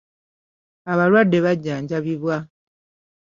Abalwadde 0.91 1.37
bajjanjabibwa. 1.45 2.37